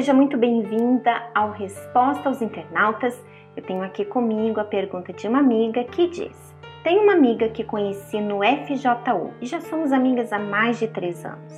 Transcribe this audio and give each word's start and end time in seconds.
seja 0.00 0.14
muito 0.14 0.38
bem-vinda 0.38 1.28
ao 1.34 1.50
Resposta 1.50 2.26
aos 2.26 2.40
Internautas. 2.40 3.22
Eu 3.54 3.62
tenho 3.62 3.82
aqui 3.82 4.02
comigo 4.02 4.58
a 4.58 4.64
pergunta 4.64 5.12
de 5.12 5.28
uma 5.28 5.40
amiga 5.40 5.84
que 5.84 6.08
diz: 6.08 6.56
Tenho 6.82 7.02
uma 7.02 7.12
amiga 7.12 7.50
que 7.50 7.62
conheci 7.62 8.18
no 8.18 8.38
FJU 8.38 9.34
e 9.42 9.46
já 9.46 9.60
somos 9.60 9.92
amigas 9.92 10.32
há 10.32 10.38
mais 10.38 10.78
de 10.78 10.88
três 10.88 11.22
anos. 11.22 11.52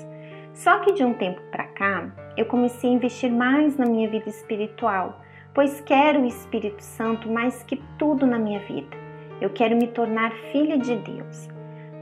Só 0.52 0.80
que 0.80 0.92
de 0.92 1.04
um 1.04 1.14
tempo 1.14 1.40
para 1.52 1.68
cá 1.68 2.10
eu 2.36 2.44
comecei 2.46 2.90
a 2.90 2.94
investir 2.94 3.30
mais 3.30 3.76
na 3.76 3.86
minha 3.86 4.08
vida 4.08 4.28
espiritual, 4.28 5.20
pois 5.54 5.80
quero 5.80 6.22
o 6.22 6.26
Espírito 6.26 6.82
Santo 6.82 7.30
mais 7.30 7.62
que 7.62 7.76
tudo 7.96 8.26
na 8.26 8.40
minha 8.40 8.58
vida. 8.58 8.96
Eu 9.40 9.50
quero 9.50 9.76
me 9.76 9.86
tornar 9.86 10.32
filha 10.50 10.76
de 10.76 10.96
Deus. 10.96 11.48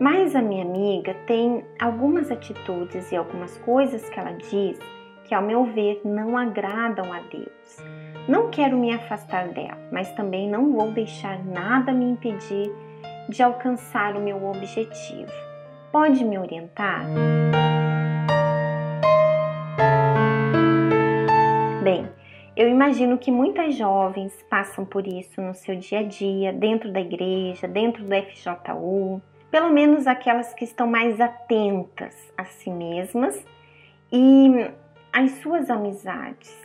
Mas 0.01 0.35
a 0.35 0.41
minha 0.41 0.65
amiga 0.65 1.13
tem 1.27 1.63
algumas 1.79 2.31
atitudes 2.31 3.13
e 3.13 3.17
algumas 3.17 3.59
coisas 3.59 4.09
que 4.09 4.19
ela 4.19 4.33
diz 4.33 4.79
que, 5.31 5.35
ao 5.37 5.43
meu 5.43 5.65
ver, 5.65 6.01
não 6.05 6.37
agradam 6.37 7.13
a 7.13 7.21
Deus. 7.21 7.77
Não 8.27 8.51
quero 8.51 8.77
me 8.77 8.93
afastar 8.93 9.47
dela, 9.51 9.79
mas 9.93 10.11
também 10.15 10.51
não 10.51 10.73
vou 10.73 10.91
deixar 10.91 11.39
nada 11.45 11.93
me 11.93 12.05
impedir 12.05 12.69
de 13.29 13.41
alcançar 13.41 14.17
o 14.17 14.21
meu 14.21 14.45
objetivo. 14.45 15.31
Pode 15.93 16.25
me 16.25 16.37
orientar? 16.37 17.05
Bem, 21.85 22.09
eu 22.57 22.69
imagino 22.69 23.17
que 23.17 23.31
muitas 23.31 23.77
jovens 23.77 24.33
passam 24.51 24.85
por 24.85 25.07
isso 25.07 25.41
no 25.41 25.55
seu 25.55 25.77
dia 25.77 26.01
a 26.01 26.03
dia, 26.03 26.53
dentro 26.53 26.93
da 26.93 27.01
igreja, 27.01 27.69
dentro 27.69 28.03
do 28.03 28.13
FJU, 28.17 29.23
pelo 29.49 29.71
menos 29.71 30.09
aquelas 30.09 30.53
que 30.55 30.65
estão 30.65 30.89
mais 30.89 31.21
atentas 31.21 32.17
a 32.37 32.45
si 32.47 32.69
mesmas 32.69 33.41
e 34.11 34.73
às 35.13 35.31
suas 35.43 35.71
amizades 35.71 36.57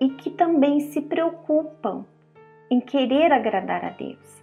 e 0.00 0.10
que 0.10 0.30
também 0.30 0.80
se 0.80 1.00
preocupam 1.00 2.04
em 2.70 2.80
querer 2.80 3.32
agradar 3.32 3.84
a 3.84 3.90
Deus. 3.90 4.42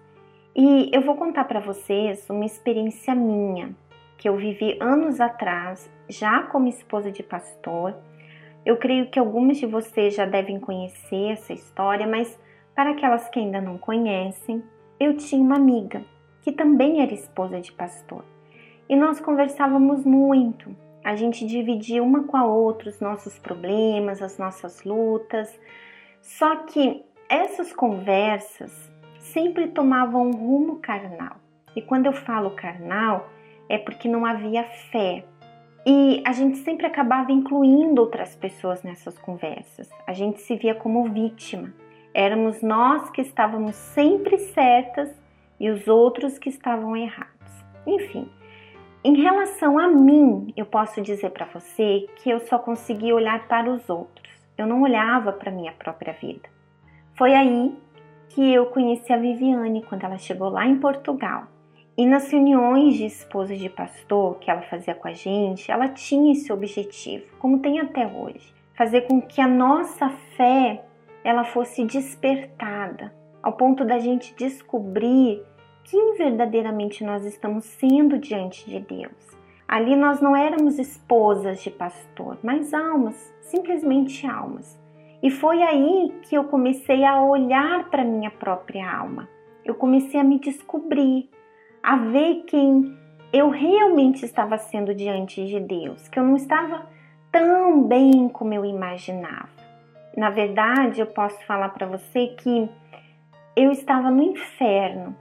E 0.55 0.89
eu 0.93 1.01
vou 1.01 1.15
contar 1.15 1.45
para 1.45 1.59
vocês 1.59 2.29
uma 2.29 2.45
experiência 2.45 3.13
minha 3.13 3.75
que 4.17 4.27
eu 4.27 4.37
vivi 4.37 4.77
anos 4.79 5.19
atrás, 5.19 5.91
já 6.09 6.43
como 6.43 6.67
esposa 6.67 7.11
de 7.11 7.21
pastor. 7.21 7.95
Eu 8.65 8.77
creio 8.77 9.09
que 9.09 9.19
algumas 9.19 9.57
de 9.57 9.65
vocês 9.65 10.15
já 10.15 10.25
devem 10.25 10.59
conhecer 10.59 11.31
essa 11.31 11.53
história, 11.53 12.07
mas 12.07 12.39
para 12.73 12.91
aquelas 12.91 13.29
que 13.29 13.39
ainda 13.39 13.61
não 13.61 13.77
conhecem, 13.77 14.63
eu 14.99 15.15
tinha 15.17 15.43
uma 15.43 15.57
amiga 15.57 16.03
que 16.41 16.51
também 16.51 17.01
era 17.01 17.13
esposa 17.13 17.59
de 17.59 17.71
pastor. 17.71 18.23
E 18.87 18.95
nós 18.95 19.19
conversávamos 19.19 20.05
muito, 20.05 20.75
a 21.05 21.15
gente 21.15 21.45
dividia 21.45 22.01
uma 22.01 22.23
com 22.23 22.35
a 22.35 22.43
outra 22.47 22.89
os 22.89 22.99
nossos 22.99 23.37
problemas, 23.37 24.23
as 24.23 24.39
nossas 24.39 24.83
lutas. 24.83 25.55
Só 26.19 26.55
que 26.63 27.05
essas 27.29 27.71
conversas 27.71 28.91
sempre 29.19 29.67
tomavam 29.67 30.29
um 30.29 30.31
rumo 30.31 30.77
carnal. 30.77 31.35
E 31.75 31.81
quando 31.81 32.07
eu 32.07 32.13
falo 32.13 32.55
carnal, 32.55 33.29
é 33.69 33.77
porque 33.77 34.09
não 34.09 34.25
havia 34.25 34.63
fé. 34.63 35.23
E 35.85 36.23
a 36.25 36.31
gente 36.31 36.57
sempre 36.57 36.87
acabava 36.87 37.31
incluindo 37.31 38.01
outras 38.01 38.35
pessoas 38.35 38.81
nessas 38.81 39.15
conversas. 39.19 39.87
A 40.07 40.13
gente 40.13 40.41
se 40.41 40.55
via 40.55 40.73
como 40.73 41.07
vítima. 41.07 41.71
Éramos 42.15 42.63
nós 42.63 43.11
que 43.11 43.21
estávamos 43.21 43.75
sempre 43.75 44.39
certas 44.39 45.11
e 45.59 45.69
os 45.69 45.87
outros 45.87 46.39
que 46.39 46.49
estavam 46.49 46.97
errados. 46.97 47.35
Enfim, 47.85 48.27
em 49.07 49.21
relação 49.21 49.77
a 49.77 49.87
mim, 49.87 50.51
eu 50.57 50.65
posso 50.65 50.99
dizer 50.99 51.29
para 51.29 51.45
você 51.45 52.07
que 52.15 52.27
eu 52.27 52.39
só 52.39 52.57
consegui 52.57 53.13
olhar 53.13 53.47
para 53.47 53.69
os 53.69 53.87
outros. 53.87 54.33
Eu 54.57 54.65
não 54.65 54.81
olhava 54.81 55.31
para 55.31 55.51
minha 55.51 55.71
própria 55.73 56.11
vida. 56.13 56.49
Foi 57.13 57.35
aí 57.35 57.77
que 58.29 58.51
eu 58.51 58.65
conheci 58.65 59.13
a 59.13 59.17
Viviane 59.17 59.83
quando 59.83 60.05
ela 60.05 60.17
chegou 60.17 60.49
lá 60.49 60.65
em 60.65 60.79
Portugal. 60.79 61.43
E 61.95 62.03
nas 62.03 62.31
reuniões 62.31 62.95
de 62.95 63.05
esposa 63.05 63.55
de 63.55 63.69
pastor 63.69 64.39
que 64.39 64.49
ela 64.49 64.63
fazia 64.63 64.95
com 64.95 65.07
a 65.07 65.13
gente, 65.13 65.71
ela 65.71 65.87
tinha 65.87 66.31
esse 66.31 66.51
objetivo, 66.51 67.27
como 67.37 67.59
tem 67.59 67.79
até 67.79 68.07
hoje, 68.07 68.51
fazer 68.73 69.01
com 69.01 69.21
que 69.21 69.39
a 69.39 69.47
nossa 69.47 70.09
fé 70.35 70.83
ela 71.23 71.43
fosse 71.43 71.85
despertada, 71.85 73.13
ao 73.43 73.53
ponto 73.53 73.85
da 73.85 73.99
gente 73.99 74.33
descobrir 74.33 75.43
quem 75.85 76.15
verdadeiramente 76.15 77.03
nós 77.03 77.23
estamos 77.25 77.63
sendo 77.63 78.17
diante 78.17 78.67
de 78.67 78.79
Deus. 78.79 79.37
Ali 79.67 79.95
nós 79.95 80.19
não 80.19 80.35
éramos 80.35 80.79
esposas 80.79 81.61
de 81.61 81.69
pastor, 81.69 82.37
mas 82.43 82.73
almas, 82.73 83.33
simplesmente 83.41 84.25
almas. 84.25 84.79
E 85.21 85.29
foi 85.29 85.61
aí 85.61 86.13
que 86.23 86.35
eu 86.35 86.45
comecei 86.45 87.03
a 87.03 87.23
olhar 87.23 87.89
para 87.89 88.03
minha 88.03 88.31
própria 88.31 88.91
alma. 88.91 89.29
Eu 89.63 89.75
comecei 89.75 90.19
a 90.19 90.23
me 90.23 90.39
descobrir, 90.39 91.29
a 91.81 91.95
ver 91.95 92.43
quem 92.47 92.97
eu 93.31 93.49
realmente 93.49 94.25
estava 94.25 94.57
sendo 94.57 94.93
diante 94.93 95.45
de 95.45 95.59
Deus, 95.59 96.07
que 96.07 96.19
eu 96.19 96.23
não 96.23 96.35
estava 96.35 96.87
tão 97.31 97.83
bem 97.83 98.27
como 98.29 98.53
eu 98.53 98.65
imaginava. 98.65 99.49
Na 100.17 100.29
verdade, 100.29 100.99
eu 100.99 101.07
posso 101.07 101.43
falar 101.45 101.69
para 101.69 101.85
você 101.85 102.27
que 102.27 102.69
eu 103.55 103.71
estava 103.71 104.09
no 104.09 104.23
inferno 104.23 105.15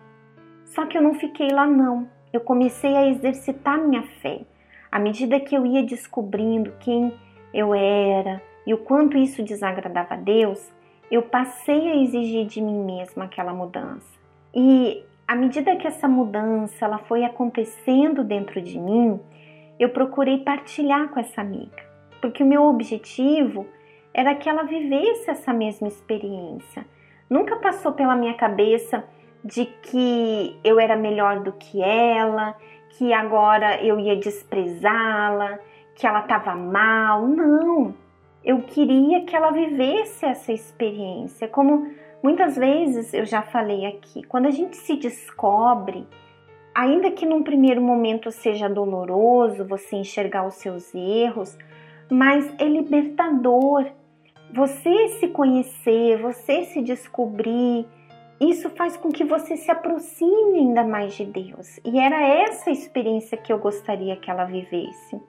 só 0.74 0.84
que 0.86 0.98
eu 0.98 1.02
não 1.02 1.14
fiquei 1.14 1.50
lá 1.50 1.66
não. 1.66 2.08
Eu 2.32 2.40
comecei 2.40 2.96
a 2.96 3.06
exercitar 3.06 3.78
minha 3.78 4.02
fé. 4.20 4.40
À 4.90 4.98
medida 4.98 5.38
que 5.38 5.54
eu 5.54 5.64
ia 5.64 5.84
descobrindo 5.84 6.72
quem 6.80 7.12
eu 7.52 7.72
era 7.74 8.42
e 8.66 8.74
o 8.74 8.78
quanto 8.78 9.16
isso 9.16 9.42
desagradava 9.42 10.14
a 10.14 10.16
Deus, 10.16 10.72
eu 11.10 11.22
passei 11.22 11.88
a 11.88 11.96
exigir 11.96 12.46
de 12.46 12.60
mim 12.60 12.84
mesma 12.84 13.24
aquela 13.24 13.54
mudança. 13.54 14.18
E 14.52 15.04
à 15.28 15.36
medida 15.36 15.76
que 15.76 15.86
essa 15.86 16.08
mudança 16.08 16.84
ela 16.84 16.98
foi 16.98 17.24
acontecendo 17.24 18.24
dentro 18.24 18.60
de 18.60 18.78
mim, 18.78 19.20
eu 19.78 19.90
procurei 19.90 20.38
partilhar 20.38 21.08
com 21.08 21.20
essa 21.20 21.40
amiga, 21.40 21.82
porque 22.20 22.42
o 22.42 22.46
meu 22.46 22.64
objetivo 22.64 23.66
era 24.12 24.34
que 24.34 24.48
ela 24.48 24.64
vivesse 24.64 25.30
essa 25.30 25.52
mesma 25.52 25.86
experiência. 25.86 26.84
Nunca 27.28 27.56
passou 27.56 27.92
pela 27.92 28.16
minha 28.16 28.34
cabeça 28.34 29.04
de 29.44 29.66
que 29.66 30.58
eu 30.64 30.80
era 30.80 30.96
melhor 30.96 31.40
do 31.40 31.52
que 31.52 31.82
ela, 31.82 32.56
que 32.90 33.12
agora 33.12 33.82
eu 33.84 34.00
ia 34.00 34.16
desprezá-la, 34.16 35.58
que 35.94 36.06
ela 36.06 36.20
estava 36.20 36.54
mal. 36.54 37.26
Não! 37.28 37.94
Eu 38.42 38.62
queria 38.62 39.24
que 39.24 39.36
ela 39.36 39.50
vivesse 39.50 40.24
essa 40.24 40.52
experiência. 40.52 41.46
Como 41.46 41.90
muitas 42.22 42.56
vezes 42.56 43.12
eu 43.12 43.26
já 43.26 43.42
falei 43.42 43.86
aqui, 43.86 44.22
quando 44.22 44.46
a 44.46 44.50
gente 44.50 44.76
se 44.76 44.96
descobre, 44.96 46.06
ainda 46.74 47.10
que 47.10 47.26
num 47.26 47.42
primeiro 47.42 47.82
momento 47.82 48.30
seja 48.30 48.68
doloroso 48.68 49.66
você 49.66 49.96
enxergar 49.96 50.46
os 50.46 50.54
seus 50.54 50.94
erros, 50.94 51.56
mas 52.10 52.50
é 52.58 52.64
libertador. 52.64 53.86
Você 54.52 55.08
se 55.20 55.28
conhecer, 55.28 56.20
você 56.20 56.64
se 56.64 56.80
descobrir, 56.80 57.86
isso 58.50 58.68
faz 58.70 58.96
com 58.96 59.10
que 59.10 59.24
você 59.24 59.56
se 59.56 59.70
aproxime 59.70 60.58
ainda 60.58 60.82
mais 60.82 61.14
de 61.14 61.24
Deus. 61.24 61.78
E 61.84 61.98
era 61.98 62.20
essa 62.20 62.70
experiência 62.70 63.38
que 63.38 63.52
eu 63.52 63.58
gostaria 63.58 64.16
que 64.16 64.30
ela 64.30 64.44
vivesse. 64.44 65.20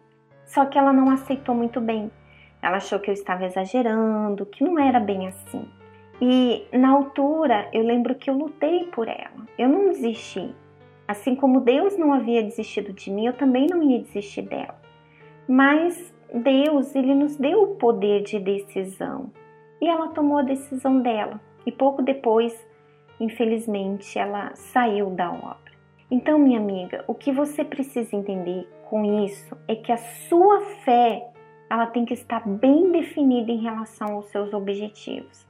Só 0.45 0.65
que 0.65 0.77
ela 0.77 0.93
não 0.93 1.09
aceitou 1.09 1.53
muito 1.53 1.79
bem. 1.79 2.11
Ela 2.61 2.77
achou 2.77 2.99
que 2.99 3.09
eu 3.09 3.13
estava 3.13 3.45
exagerando, 3.45 4.45
que 4.45 4.63
não 4.63 4.79
era 4.79 4.99
bem 4.99 5.27
assim. 5.27 5.67
E 6.21 6.65
na 6.71 6.91
altura 6.91 7.69
eu 7.73 7.83
lembro 7.83 8.15
que 8.15 8.29
eu 8.29 8.35
lutei 8.35 8.85
por 8.85 9.07
ela. 9.07 9.45
Eu 9.57 9.69
não 9.69 9.89
desisti. 9.89 10.53
Assim 11.07 11.35
como 11.35 11.59
Deus 11.59 11.97
não 11.97 12.13
havia 12.13 12.41
desistido 12.41 12.91
de 12.91 13.11
mim, 13.11 13.27
eu 13.27 13.33
também 13.33 13.67
não 13.67 13.83
ia 13.83 14.01
desistir 14.01 14.41
dela. 14.43 14.79
Mas 15.47 16.13
Deus, 16.33 16.95
ele 16.95 17.13
nos 17.13 17.35
deu 17.35 17.61
o 17.61 17.75
poder 17.75 18.23
de 18.23 18.39
decisão. 18.39 19.31
E 19.79 19.87
ela 19.87 20.07
tomou 20.07 20.39
a 20.39 20.43
decisão 20.43 20.99
dela. 20.99 21.39
E 21.65 21.71
pouco 21.71 22.01
depois 22.01 22.55
infelizmente 23.19 24.17
ela 24.17 24.53
saiu 24.55 25.09
da 25.09 25.31
obra. 25.31 25.73
Então, 26.09 26.37
minha 26.37 26.59
amiga, 26.59 27.03
o 27.07 27.15
que 27.15 27.31
você 27.31 27.63
precisa 27.63 28.15
entender 28.15 28.67
com 28.89 29.23
isso 29.25 29.57
é 29.67 29.75
que 29.75 29.91
a 29.91 29.97
sua 29.97 30.61
fé 30.83 31.27
ela 31.69 31.87
tem 31.87 32.05
que 32.05 32.13
estar 32.13 32.47
bem 32.47 32.91
definida 32.91 33.51
em 33.51 33.61
relação 33.61 34.13
aos 34.13 34.27
seus 34.27 34.53
objetivos. 34.53 35.45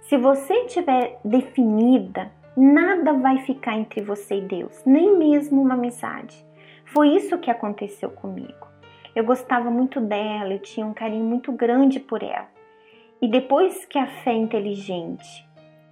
Se 0.00 0.18
você 0.18 0.64
tiver 0.64 1.20
definida, 1.24 2.32
nada 2.56 3.12
vai 3.12 3.38
ficar 3.38 3.76
entre 3.76 4.00
você 4.00 4.38
e 4.38 4.40
Deus, 4.40 4.82
nem 4.84 5.16
mesmo 5.16 5.62
uma 5.62 5.74
amizade. 5.74 6.44
Foi 6.84 7.08
isso 7.08 7.38
que 7.38 7.50
aconteceu 7.50 8.10
comigo. 8.10 8.66
Eu 9.14 9.24
gostava 9.24 9.70
muito 9.70 10.00
dela, 10.00 10.52
eu 10.52 10.58
tinha 10.58 10.84
um 10.84 10.92
carinho 10.92 11.24
muito 11.24 11.52
grande 11.52 12.00
por 12.00 12.22
ela. 12.22 12.48
E 13.20 13.28
depois 13.28 13.84
que 13.84 13.98
a 13.98 14.06
fé 14.06 14.32
é 14.32 14.36
inteligente 14.36 15.46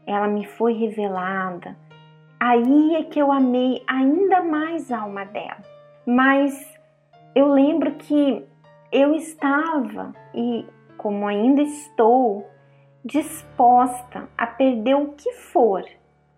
ela 0.06 0.29
me 0.29 0.47
foi 0.47 0.75
revelada. 0.75 1.76
Aí 2.38 2.97
é 2.97 3.05
que 3.05 3.19
eu 3.19 3.31
amei 3.31 3.82
ainda 3.87 4.43
mais 4.43 4.91
a 4.91 5.00
alma 5.00 5.25
dela. 5.25 5.62
Mas 6.06 6.79
eu 7.35 7.52
lembro 7.52 7.93
que 7.93 8.44
eu 8.91 9.14
estava 9.14 10.14
e 10.35 10.67
como 10.97 11.26
ainda 11.26 11.62
estou, 11.62 12.47
disposta 13.05 14.29
a 14.37 14.47
perder 14.47 14.94
o 14.97 15.12
que 15.12 15.32
for, 15.32 15.82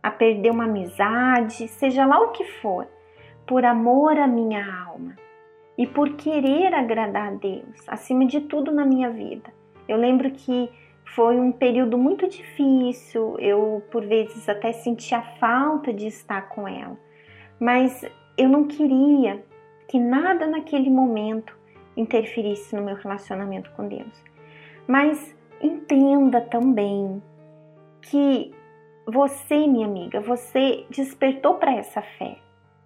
a 0.03 0.11
perder 0.11 0.51
uma 0.51 0.65
amizade, 0.65 1.67
seja 1.67 2.07
lá 2.07 2.21
o 2.21 2.31
que 2.31 2.45
for, 2.61 2.87
por 3.47 3.65
amor 3.65 4.17
à 4.19 4.27
minha 4.27 4.65
alma 4.87 5.17
e 5.77 5.87
por 5.87 6.11
querer 6.15 6.75
agradar 6.75 7.29
a 7.29 7.35
Deus 7.37 7.89
acima 7.89 8.25
de 8.27 8.41
tudo 8.43 8.71
na 8.71 8.85
minha 8.85 9.11
vida. 9.11 9.53
Eu 9.89 9.97
lembro 9.97 10.31
que 10.31 10.71
foi 11.05 11.39
um 11.39 11.53
período 11.53 11.99
muito 11.99 12.29
difícil, 12.29 13.37
eu 13.39 13.83
por 13.91 14.05
vezes 14.07 14.49
até 14.49 14.73
sentia 14.73 15.21
falta 15.39 15.93
de 15.93 16.07
estar 16.07 16.49
com 16.49 16.67
ela, 16.67 16.97
mas 17.61 18.05
eu 18.37 18.49
não 18.49 18.65
queria 18.65 19.45
que 19.89 19.99
nada 19.99 20.47
naquele 20.47 20.89
momento 20.89 21.57
interferisse 21.97 22.75
no 22.75 22.83
meu 22.83 22.97
relacionamento 22.97 23.71
com 23.73 23.87
Deus. 23.87 24.25
Mas 24.87 25.37
entenda 25.61 26.41
também 26.41 27.23
que 28.01 28.53
você, 29.07 29.67
minha 29.67 29.87
amiga, 29.87 30.21
você 30.21 30.87
despertou 30.89 31.55
para 31.55 31.75
essa 31.75 32.01
fé, 32.01 32.39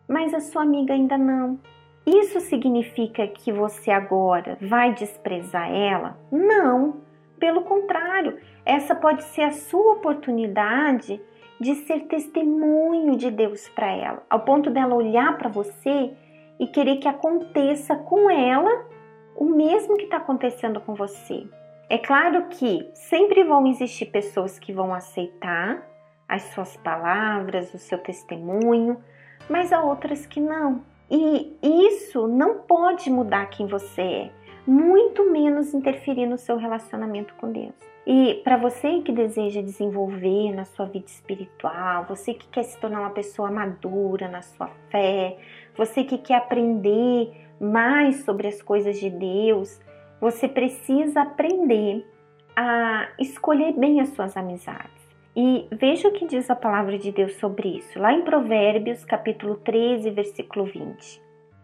mas 0.08 0.34
a 0.34 0.40
sua 0.40 0.62
amiga 0.62 0.94
ainda 0.94 1.16
não. 1.16 1.58
Isso 2.06 2.40
significa 2.40 3.26
que 3.26 3.52
você 3.52 3.90
agora 3.90 4.56
vai 4.60 4.94
desprezar 4.94 5.70
ela? 5.72 6.18
Não, 6.30 6.98
pelo 7.38 7.62
contrário, 7.62 8.38
essa 8.64 8.94
pode 8.94 9.22
ser 9.24 9.42
a 9.42 9.52
sua 9.52 9.92
oportunidade 9.92 11.20
de 11.60 11.74
ser 11.74 12.00
testemunho 12.06 13.16
de 13.16 13.30
Deus 13.30 13.68
para 13.70 13.90
ela, 13.90 14.22
ao 14.28 14.40
ponto 14.40 14.70
dela 14.70 14.94
olhar 14.94 15.36
para 15.38 15.48
você 15.48 16.12
e 16.58 16.66
querer 16.66 16.96
que 16.96 17.08
aconteça 17.08 17.96
com 17.96 18.30
ela 18.30 18.86
o 19.34 19.44
mesmo 19.44 19.96
que 19.96 20.04
está 20.04 20.16
acontecendo 20.16 20.80
com 20.80 20.94
você. 20.94 21.46
É 21.88 21.98
claro 21.98 22.46
que 22.48 22.90
sempre 22.94 23.44
vão 23.44 23.66
existir 23.66 24.06
pessoas 24.06 24.58
que 24.58 24.72
vão 24.72 24.92
aceitar 24.92 25.86
as 26.28 26.42
suas 26.54 26.76
palavras, 26.76 27.72
o 27.72 27.78
seu 27.78 27.98
testemunho, 27.98 29.00
mas 29.48 29.72
há 29.72 29.82
outras 29.82 30.26
que 30.26 30.40
não. 30.40 30.82
E 31.08 31.56
isso 31.62 32.26
não 32.26 32.58
pode 32.58 33.08
mudar 33.08 33.46
quem 33.46 33.66
você 33.66 34.02
é, 34.02 34.30
muito 34.66 35.30
menos 35.30 35.72
interferir 35.72 36.26
no 36.26 36.36
seu 36.36 36.56
relacionamento 36.56 37.34
com 37.34 37.52
Deus. 37.52 37.74
E 38.06 38.40
para 38.44 38.56
você 38.56 39.00
que 39.00 39.12
deseja 39.12 39.60
desenvolver 39.60 40.52
na 40.52 40.64
sua 40.64 40.86
vida 40.86 41.06
espiritual, 41.06 42.04
você 42.08 42.34
que 42.34 42.46
quer 42.48 42.62
se 42.62 42.78
tornar 42.78 43.00
uma 43.00 43.10
pessoa 43.10 43.50
madura 43.50 44.28
na 44.28 44.42
sua 44.42 44.68
fé, 44.90 45.36
você 45.76 46.04
que 46.04 46.18
quer 46.18 46.36
aprender 46.36 47.32
mais 47.60 48.24
sobre 48.24 48.46
as 48.46 48.62
coisas 48.62 48.98
de 48.98 49.10
Deus, 49.10 49.80
você 50.20 50.48
precisa 50.48 51.22
aprender 51.22 52.06
a 52.54 53.08
escolher 53.18 53.72
bem 53.72 54.00
as 54.00 54.10
suas 54.10 54.36
amizades. 54.36 55.06
E 55.34 55.66
veja 55.70 56.08
o 56.08 56.12
que 56.12 56.26
diz 56.26 56.48
a 56.48 56.56
palavra 56.56 56.96
de 56.96 57.12
Deus 57.12 57.34
sobre 57.34 57.76
isso, 57.76 57.98
lá 57.98 58.12
em 58.12 58.22
Provérbios, 58.22 59.04
capítulo 59.04 59.56
13, 59.56 60.10
versículo 60.10 60.64
20. 60.64 61.20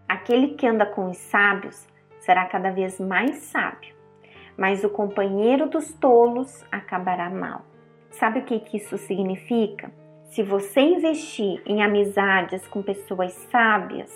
Aquele 0.09 0.49
que 0.49 0.67
anda 0.67 0.85
com 0.85 1.09
os 1.09 1.17
sábios 1.17 1.87
será 2.23 2.47
cada 2.47 2.71
vez 2.71 3.01
mais 3.01 3.37
sábio, 3.37 3.95
mas 4.57 4.85
o 4.85 4.89
companheiro 4.89 5.69
dos 5.69 5.93
tolos 5.95 6.65
acabará 6.71 7.29
mal. 7.29 7.63
Sabe 8.11 8.41
o 8.41 8.45
que, 8.45 8.61
que 8.61 8.77
isso 8.77 8.97
significa? 8.97 9.91
Se 10.31 10.43
você 10.43 10.81
investir 10.81 11.61
em 11.67 11.83
amizades 11.83 12.67
com 12.69 12.81
pessoas 12.81 13.33
sábias, 13.51 14.11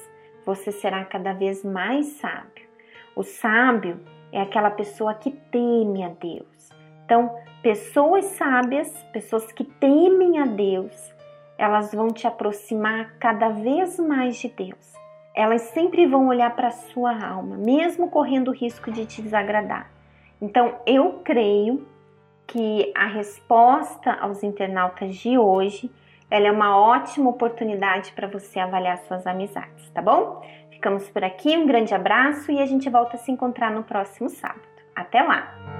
você 0.44 0.70
será 0.70 1.04
cada 1.04 1.32
vez 1.32 1.64
mais 1.64 2.06
sábio. 2.18 2.66
O 3.14 3.22
sábio 3.22 4.00
é 4.30 4.40
aquela 4.40 4.70
pessoa 4.70 5.12
que 5.14 5.30
teme 5.30 6.04
a 6.04 6.08
Deus. 6.08 6.70
Então, 7.04 7.34
pessoas 7.60 8.24
sábias, 8.26 8.88
pessoas 9.12 9.50
que 9.50 9.64
temem 9.64 10.38
a 10.38 10.46
Deus, 10.46 11.12
elas 11.58 11.92
vão 11.92 12.08
te 12.08 12.26
aproximar 12.26 13.16
cada 13.18 13.48
vez 13.48 13.98
mais 13.98 14.36
de 14.36 14.48
Deus. 14.48 14.94
Elas 15.36 15.60
sempre 15.62 16.06
vão 16.06 16.28
olhar 16.28 16.56
para 16.56 16.70
sua 16.70 17.14
alma, 17.22 17.58
mesmo 17.58 18.08
correndo 18.08 18.48
o 18.48 18.54
risco 18.54 18.90
de 18.90 19.04
te 19.04 19.20
desagradar. 19.20 19.90
Então, 20.40 20.76
eu 20.86 21.20
creio 21.22 21.86
que 22.46 22.90
a 22.96 23.06
resposta 23.06 24.12
aos 24.14 24.42
internautas 24.42 25.14
de 25.16 25.36
hoje 25.36 25.90
ela 26.30 26.48
é 26.48 26.50
uma 26.50 26.76
ótima 26.76 27.28
oportunidade 27.28 28.12
para 28.12 28.26
você 28.26 28.58
avaliar 28.58 28.98
suas 28.98 29.26
amizades, 29.26 29.90
tá 29.90 30.00
bom? 30.00 30.42
Ficamos 30.70 31.08
por 31.10 31.22
aqui, 31.22 31.56
um 31.56 31.66
grande 31.66 31.94
abraço 31.94 32.50
e 32.50 32.60
a 32.60 32.66
gente 32.66 32.88
volta 32.88 33.16
a 33.16 33.18
se 33.18 33.30
encontrar 33.30 33.70
no 33.70 33.84
próximo 33.84 34.30
sábado. 34.30 34.62
Até 34.94 35.22
lá! 35.22 35.75